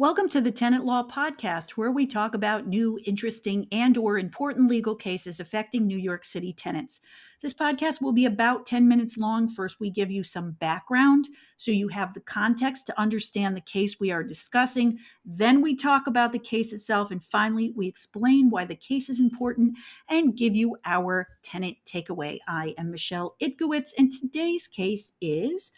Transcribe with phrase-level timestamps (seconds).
[0.00, 4.70] Welcome to the Tenant Law Podcast, where we talk about new, interesting, and or important
[4.70, 7.00] legal cases affecting New York City tenants.
[7.42, 9.46] This podcast will be about 10 minutes long.
[9.46, 11.28] First, we give you some background
[11.58, 14.98] so you have the context to understand the case we are discussing.
[15.26, 19.20] Then we talk about the case itself, and finally, we explain why the case is
[19.20, 19.76] important
[20.08, 22.38] and give you our tenant takeaway.
[22.48, 25.72] I am Michelle Itkowitz, and today's case is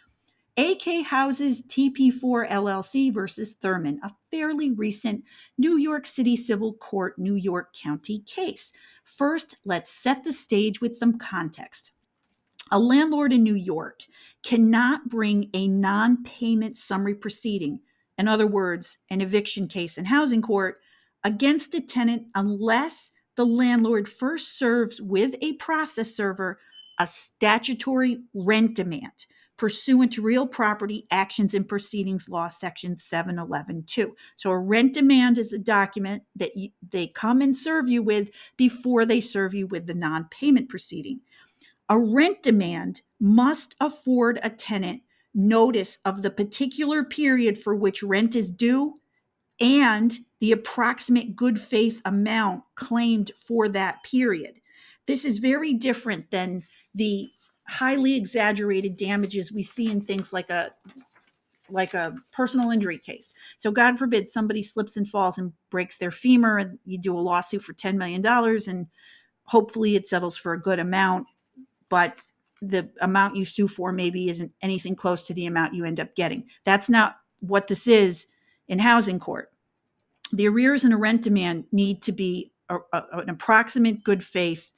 [0.59, 5.25] AK Houses TP4 LLC versus Thurman, a fairly recent
[5.57, 8.73] New York City Civil Court, New York County case.
[9.03, 11.93] First, let's set the stage with some context.
[12.71, 14.03] A landlord in New York
[14.43, 17.81] cannot bring a non payment summary proceeding,
[18.19, 20.79] in other words, an eviction case in housing court,
[21.25, 26.59] against a tenant unless the landlord first serves with a process server
[26.99, 29.27] a statutory rent demand
[29.63, 35.53] pursuant to real property actions and proceedings law section 7112 so a rent demand is
[35.53, 39.87] a document that you, they come and serve you with before they serve you with
[39.87, 41.21] the non-payment proceeding.
[41.89, 48.35] A rent demand must afford a tenant notice of the particular period for which rent
[48.35, 48.95] is due
[49.61, 54.59] and the approximate good faith amount claimed for that period.
[55.07, 56.65] This is very different than
[56.97, 57.31] the
[57.73, 60.71] highly exaggerated damages we see in things like a
[61.71, 63.33] like a personal injury case.
[63.57, 67.21] So God forbid somebody slips and falls and breaks their femur and you do a
[67.21, 68.89] lawsuit for 10 million dollars and
[69.45, 71.27] hopefully it settles for a good amount,
[71.89, 72.15] but
[72.61, 76.15] the amount you sue for maybe isn't anything close to the amount you end up
[76.15, 76.45] getting.
[76.65, 78.27] That's not what this is
[78.69, 79.51] in housing court.
[80.33, 84.73] The arrears and a rent demand need to be a, a, an approximate good faith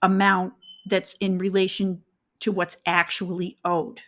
[0.00, 0.54] amount
[0.86, 2.02] that's in relation
[2.40, 4.02] to what's actually owed.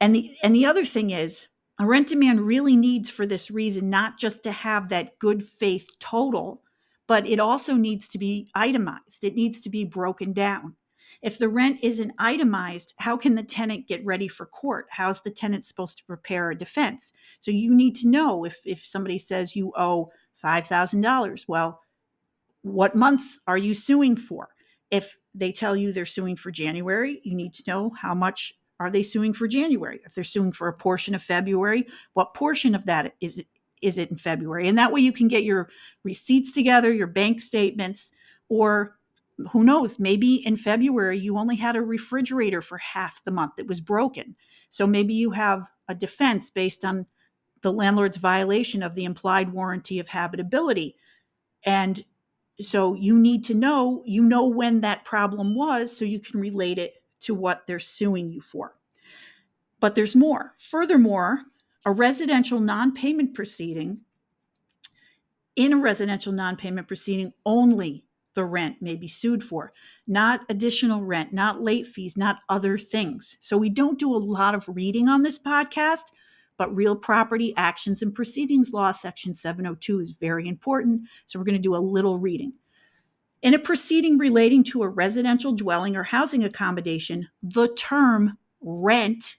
[0.00, 3.90] And the and the other thing is a rent demand really needs for this reason
[3.90, 6.62] not just to have that good faith total,
[7.06, 9.24] but it also needs to be itemized.
[9.24, 10.76] It needs to be broken down.
[11.22, 14.86] If the rent isn't itemized, how can the tenant get ready for court?
[14.90, 17.12] How's the tenant supposed to prepare a defense?
[17.40, 20.10] So you need to know if if somebody says you owe
[20.42, 21.80] $5,000, well,
[22.62, 24.48] what months are you suing for?
[24.92, 28.90] If they tell you they're suing for January, you need to know how much are
[28.90, 30.00] they suing for January.
[30.04, 33.46] If they're suing for a portion of February, what portion of that is it,
[33.80, 34.68] is it in February?
[34.68, 35.68] And that way you can get your
[36.04, 38.12] receipts together, your bank statements,
[38.48, 38.98] or
[39.50, 43.66] who knows, maybe in February you only had a refrigerator for half the month that
[43.66, 44.36] was broken.
[44.68, 47.06] So maybe you have a defense based on
[47.62, 50.96] the landlord's violation of the implied warranty of habitability.
[51.64, 52.04] And
[52.62, 56.78] so you need to know, you know when that problem was so you can relate
[56.78, 58.74] it to what they're suing you for.
[59.80, 60.54] But there's more.
[60.58, 61.40] Furthermore,
[61.84, 64.00] a residential non-payment proceeding
[65.56, 69.72] in a residential non-payment proceeding only the rent may be sued for,
[70.06, 73.36] not additional rent, not late fees, not other things.
[73.40, 76.12] So we don't do a lot of reading on this podcast,
[76.62, 81.02] but real property actions and proceedings law, section 702, is very important.
[81.26, 82.52] So we're going to do a little reading.
[83.42, 89.38] In a proceeding relating to a residential dwelling or housing accommodation, the term rent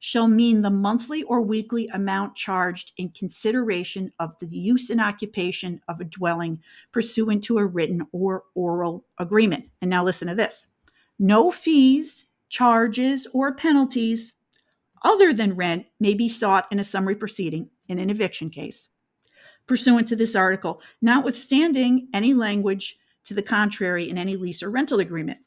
[0.00, 5.80] shall mean the monthly or weekly amount charged in consideration of the use and occupation
[5.88, 6.60] of a dwelling
[6.92, 9.64] pursuant to a written or oral agreement.
[9.80, 10.66] And now listen to this
[11.18, 14.34] no fees, charges, or penalties
[15.02, 18.88] other than rent may be sought in a summary proceeding in an eviction case
[19.70, 24.98] pursuant to this article, notwithstanding any language to the contrary in any lease or rental
[24.98, 25.38] agreement.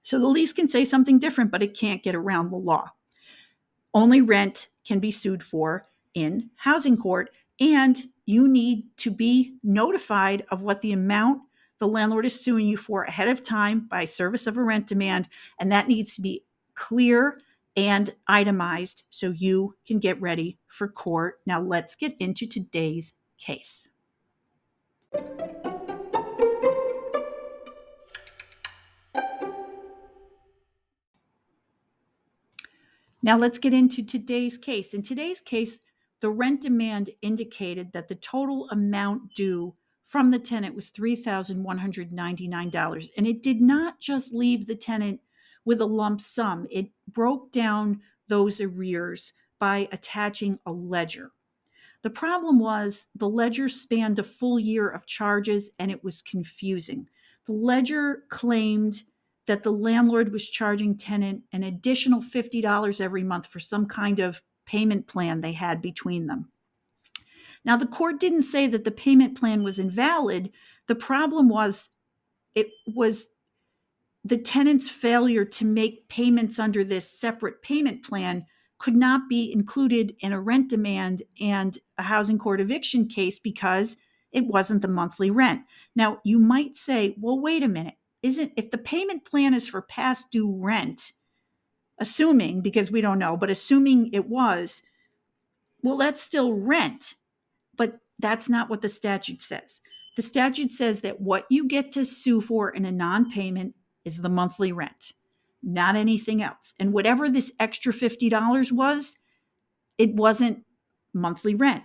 [0.00, 2.90] So the lease can say something different, but it can't get around the law.
[3.92, 10.44] Only rent can be sued for in housing court, and you need to be notified
[10.52, 11.42] of what the amount
[11.78, 15.28] the landlord is suing you for ahead of time by service of a rent demand,
[15.58, 16.44] and that needs to be
[16.74, 17.40] clear
[17.76, 21.40] and itemized so you can get ready for court.
[21.46, 23.88] Now, let's get into today's case.
[33.22, 34.92] Now, let's get into today's case.
[34.92, 35.78] In today's case,
[36.20, 43.10] the rent demand indicated that the total amount due from the tenant was $3,199.
[43.16, 45.20] And it did not just leave the tenant
[45.64, 51.32] with a lump sum, it broke down those arrears by attaching a ledger.
[52.02, 57.08] The problem was the ledger spanned a full year of charges and it was confusing.
[57.46, 59.04] The ledger claimed
[59.46, 64.42] that the landlord was charging tenant an additional $50 every month for some kind of
[64.66, 66.50] payment plan they had between them.
[67.64, 70.52] Now, the court didn't say that the payment plan was invalid.
[70.86, 71.88] The problem was
[72.54, 73.28] it was
[74.24, 78.46] the tenant's failure to make payments under this separate payment plan
[78.78, 83.96] could not be included in a rent demand and a housing court eviction case because
[84.32, 85.62] it wasn't the monthly rent.
[85.94, 87.94] Now, you might say, well, wait a minute.
[88.22, 91.12] Isn't if the payment plan is for past due rent,
[91.98, 94.82] assuming, because we don't know, but assuming it was,
[95.82, 97.14] well, that's still rent.
[97.76, 99.80] But that's not what the statute says.
[100.16, 103.74] The statute says that what you get to sue for in a non payment
[104.04, 105.12] is the monthly rent,
[105.62, 106.74] not anything else.
[106.78, 109.16] And whatever this extra $50 was,
[109.98, 110.64] it wasn't
[111.12, 111.84] monthly rent.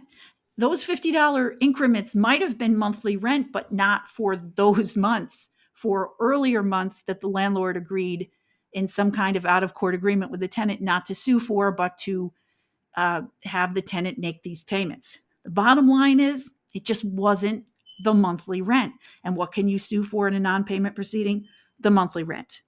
[0.57, 6.62] Those $50 increments might have been monthly rent, but not for those months, for earlier
[6.62, 8.30] months that the landlord agreed
[8.74, 11.71] in some kind of out of court agreement with the tenant not to sue for,
[11.71, 12.31] but to
[12.98, 15.19] uh, have the tenant make these payments.
[15.45, 17.63] The bottom line is it just wasn't
[18.04, 18.94] the monthly rent.
[19.24, 21.45] And what can you sue for in a non payment proceeding?
[21.79, 22.61] The monthly rent.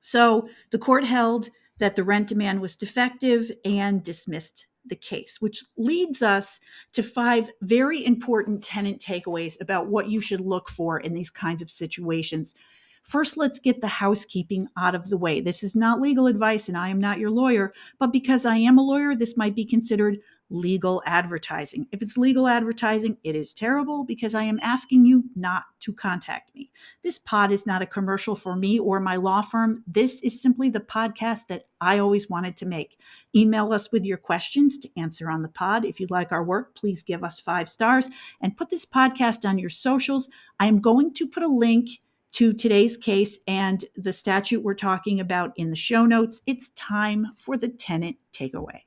[0.00, 5.62] So the court held that the rent demand was defective and dismissed the case, which
[5.76, 6.58] leads us
[6.92, 11.62] to five very important tenant takeaways about what you should look for in these kinds
[11.62, 12.54] of situations
[13.02, 15.40] First, let's get the housekeeping out of the way.
[15.40, 18.78] This is not legal advice, and I am not your lawyer, but because I am
[18.78, 20.18] a lawyer, this might be considered
[20.50, 21.86] legal advertising.
[21.92, 26.54] If it's legal advertising, it is terrible because I am asking you not to contact
[26.54, 26.70] me.
[27.02, 29.84] This pod is not a commercial for me or my law firm.
[29.86, 32.98] This is simply the podcast that I always wanted to make.
[33.34, 35.84] Email us with your questions to answer on the pod.
[35.84, 38.08] If you like our work, please give us five stars
[38.40, 40.28] and put this podcast on your socials.
[40.58, 41.88] I am going to put a link
[42.32, 46.42] to today's case and the statute we're talking about in the show notes.
[46.46, 48.82] It's time for the tenant takeaway.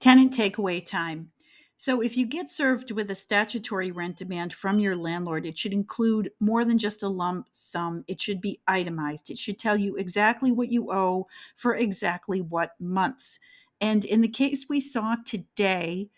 [0.00, 1.30] Tenant takeaway time.
[1.76, 5.72] So, if you get served with a statutory rent demand from your landlord, it should
[5.72, 8.04] include more than just a lump sum.
[8.06, 9.30] It should be itemized.
[9.30, 11.26] It should tell you exactly what you owe
[11.56, 13.40] for exactly what months.
[13.80, 16.10] And in the case we saw today,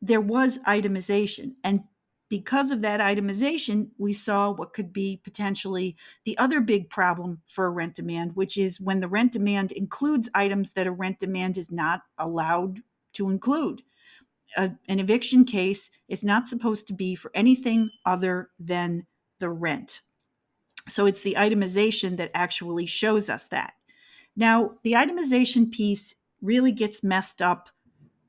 [0.00, 1.54] there was itemization.
[1.62, 1.84] And
[2.28, 7.66] because of that itemization, we saw what could be potentially the other big problem for
[7.66, 11.56] a rent demand, which is when the rent demand includes items that a rent demand
[11.56, 12.82] is not allowed
[13.18, 13.82] to include.
[14.56, 19.06] A, an eviction case is not supposed to be for anything other than
[19.38, 20.00] the rent.
[20.88, 23.74] So it's the itemization that actually shows us that.
[24.34, 27.68] Now, the itemization piece really gets messed up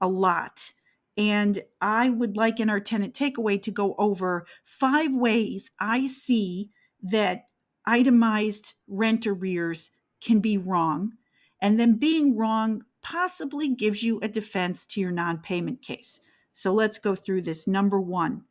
[0.01, 0.71] a lot.
[1.15, 6.71] And I would like in our tenant takeaway to go over five ways I see
[7.03, 7.47] that
[7.85, 9.91] itemized rent arrears
[10.21, 11.13] can be wrong.
[11.61, 16.19] And then being wrong possibly gives you a defense to your non payment case.
[16.53, 17.67] So let's go through this.
[17.67, 18.43] Number one,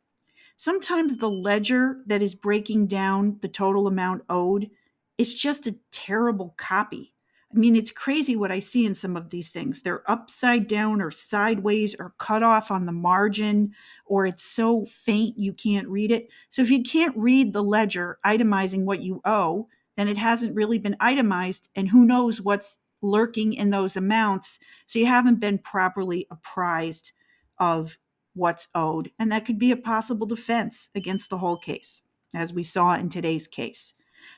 [0.57, 4.69] sometimes the ledger that is breaking down the total amount owed
[5.17, 7.13] is just a terrible copy.
[7.53, 9.81] I mean, it's crazy what I see in some of these things.
[9.81, 13.73] They're upside down or sideways or cut off on the margin,
[14.05, 16.31] or it's so faint you can't read it.
[16.49, 20.77] So, if you can't read the ledger itemizing what you owe, then it hasn't really
[20.77, 24.59] been itemized, and who knows what's lurking in those amounts.
[24.85, 27.11] So, you haven't been properly apprised
[27.59, 27.97] of
[28.33, 29.11] what's owed.
[29.19, 32.01] And that could be a possible defense against the whole case,
[32.33, 33.93] as we saw in today's case.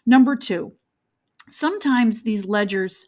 [0.06, 0.74] Number two,
[1.50, 3.06] sometimes these ledgers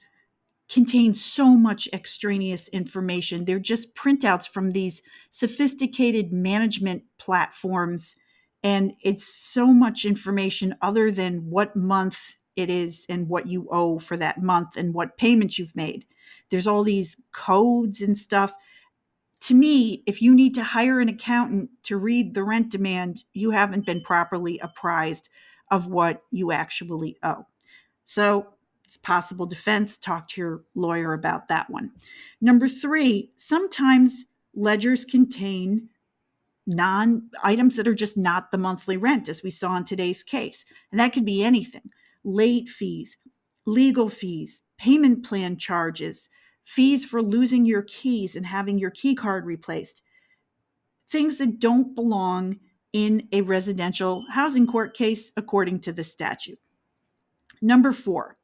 [0.70, 3.46] contain so much extraneous information.
[3.46, 8.16] They're just printouts from these sophisticated management platforms.
[8.64, 14.00] And it's so much information other than what month it is and what you owe
[14.00, 16.06] for that month and what payments you've made.
[16.50, 18.56] There's all these codes and stuff.
[19.42, 23.52] To me, if you need to hire an accountant to read the rent demand, you
[23.52, 25.30] haven't been properly apprised
[25.72, 27.46] of what you actually owe.
[28.06, 28.48] So
[28.86, 29.98] it's possible defense.
[29.98, 31.92] Talk to your lawyer about that one.
[32.40, 35.90] Number three, sometimes ledgers contain
[36.68, 40.66] non items that are just not the monthly rent, as we saw in today's case.
[40.92, 41.90] And that could be anything
[42.24, 43.18] late fees,
[43.66, 46.30] legal fees, payment plan charges,
[46.64, 50.02] fees for losing your keys and having your key card replaced,
[51.08, 52.60] things that don't belong
[52.94, 56.60] in a residential housing court case according to the statute.
[57.62, 58.36] Number four,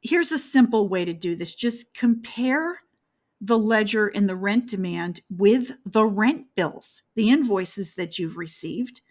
[0.00, 2.78] here's a simple way to do this just compare
[3.40, 9.02] the ledger in the rent demand with the rent bills, the invoices that you've received.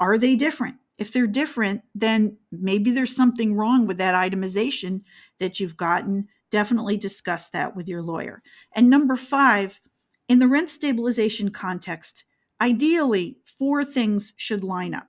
[0.00, 0.76] Are they different?
[0.98, 5.02] If they're different, then maybe there's something wrong with that itemization
[5.38, 6.28] that you've gotten.
[6.50, 8.42] Definitely discuss that with your lawyer.
[8.74, 9.80] And number five,
[10.28, 12.24] in the rent stabilization context,
[12.60, 15.08] ideally, four things should line up.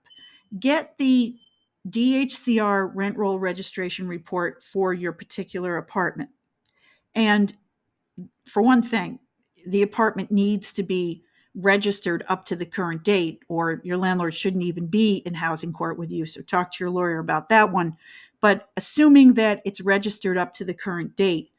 [0.60, 1.36] Get the
[1.88, 6.30] DHCR rent roll registration report for your particular apartment.
[7.16, 7.54] And
[8.46, 9.20] for one thing,
[9.66, 11.24] the apartment needs to be
[11.56, 15.98] registered up to the current date, or your landlord shouldn't even be in housing court
[15.98, 16.26] with you.
[16.26, 17.98] So talk to your lawyer about that one.
[18.42, 21.52] But assuming that it's registered up to the current date,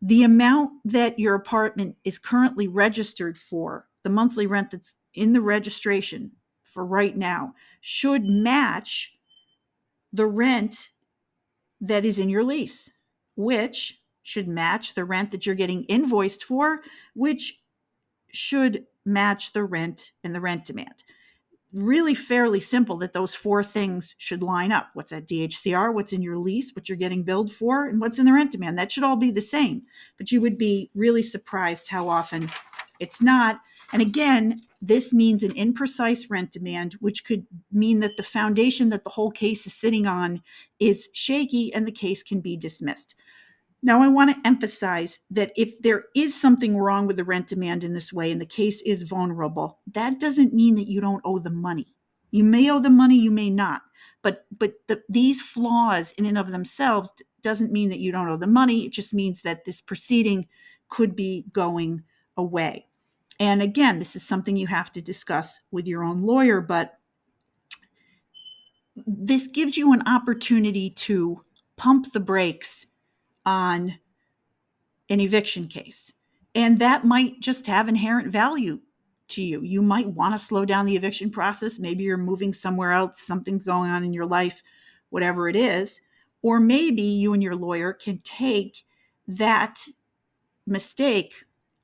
[0.00, 5.40] the amount that your apartment is currently registered for, the monthly rent that's in the
[5.40, 6.30] registration
[6.62, 9.14] for right now, should match
[10.12, 10.90] the rent
[11.80, 12.90] that is in your lease,
[13.36, 16.80] which should match the rent that you're getting invoiced for,
[17.14, 17.60] which
[18.32, 21.04] should match the rent and the rent demand.
[21.72, 24.90] Really fairly simple that those four things should line up.
[24.94, 28.26] What's at DHCR, what's in your lease, what you're getting billed for, and what's in
[28.26, 28.78] the rent demand.
[28.78, 29.82] That should all be the same.
[30.16, 32.50] But you would be really surprised how often
[33.00, 33.60] it's not.
[33.92, 39.02] And again, this means an imprecise rent demand, which could mean that the foundation that
[39.04, 40.42] the whole case is sitting on
[40.78, 43.14] is shaky and the case can be dismissed.
[43.84, 47.84] Now, I want to emphasize that if there is something wrong with the rent demand
[47.84, 51.38] in this way and the case is vulnerable, that doesn't mean that you don't owe
[51.38, 51.94] the money.
[52.30, 53.82] You may owe the money, you may not.
[54.22, 57.12] But but the, these flaws in and of themselves
[57.42, 58.86] doesn't mean that you don't owe the money.
[58.86, 60.48] It just means that this proceeding
[60.88, 62.04] could be going
[62.38, 62.86] away.
[63.38, 66.94] And again, this is something you have to discuss with your own lawyer, but
[69.06, 71.40] this gives you an opportunity to
[71.76, 72.86] pump the brakes
[73.46, 73.98] on
[75.08, 76.12] an eviction case.
[76.54, 78.80] And that might just have inherent value
[79.28, 79.62] to you.
[79.62, 81.78] You might want to slow down the eviction process.
[81.78, 84.62] Maybe you're moving somewhere else, something's going on in your life,
[85.10, 86.00] whatever it is.
[86.42, 88.84] Or maybe you and your lawyer can take
[89.26, 89.80] that
[90.66, 91.34] mistake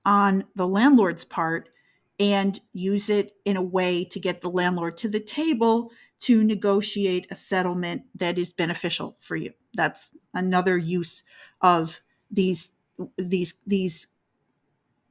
[0.05, 1.71] on the landlord's part
[2.19, 5.91] and use it in a way to get the landlord to the table
[6.21, 9.53] to negotiate a settlement that is beneficial for you.
[9.75, 11.23] That's another use
[11.61, 12.01] of
[12.31, 12.73] these
[13.17, 14.09] these these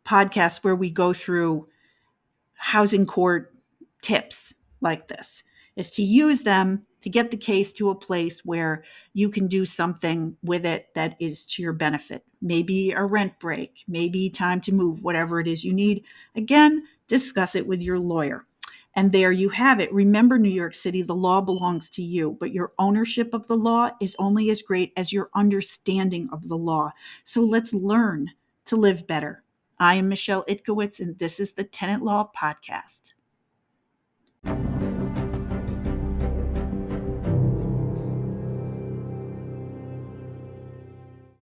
[0.06, 1.68] podcasts where we go through
[2.54, 3.54] housing court
[4.02, 5.44] tips like this
[5.76, 9.66] is to use them to get the case to a place where you can do
[9.66, 12.24] something with it that is to your benefit.
[12.42, 16.04] Maybe a rent break, maybe time to move, whatever it is you need.
[16.36, 18.46] Again, discuss it with your lawyer.
[18.96, 19.94] And there you have it.
[19.94, 23.92] Remember, New York City, the law belongs to you, but your ownership of the law
[24.02, 26.92] is only as great as your understanding of the law.
[27.24, 28.32] So let's learn
[28.66, 29.44] to live better.
[29.80, 33.14] I am Michelle Itkowitz, and this is the Tenant Law Podcast.